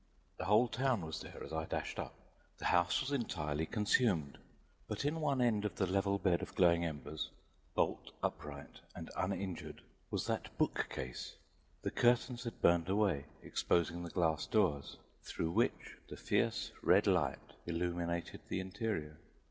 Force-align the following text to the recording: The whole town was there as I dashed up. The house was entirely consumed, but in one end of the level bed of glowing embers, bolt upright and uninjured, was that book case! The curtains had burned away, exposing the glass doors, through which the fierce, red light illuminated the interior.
The 0.39 0.45
whole 0.45 0.67
town 0.67 1.05
was 1.05 1.21
there 1.21 1.43
as 1.43 1.53
I 1.53 1.65
dashed 1.65 1.99
up. 1.99 2.15
The 2.57 2.65
house 2.65 3.01
was 3.01 3.11
entirely 3.11 3.67
consumed, 3.67 4.39
but 4.87 5.05
in 5.05 5.21
one 5.21 5.41
end 5.41 5.63
of 5.63 5.75
the 5.75 5.85
level 5.85 6.17
bed 6.17 6.41
of 6.41 6.55
glowing 6.55 6.83
embers, 6.83 7.29
bolt 7.75 8.09
upright 8.23 8.79
and 8.95 9.11
uninjured, 9.15 9.83
was 10.09 10.25
that 10.25 10.57
book 10.57 10.87
case! 10.89 11.35
The 11.83 11.91
curtains 11.91 12.45
had 12.45 12.63
burned 12.63 12.89
away, 12.89 13.25
exposing 13.43 14.01
the 14.01 14.09
glass 14.09 14.47
doors, 14.47 14.97
through 15.21 15.51
which 15.51 15.97
the 16.09 16.17
fierce, 16.17 16.71
red 16.81 17.05
light 17.05 17.53
illuminated 17.67 18.41
the 18.49 18.59
interior. 18.59 19.19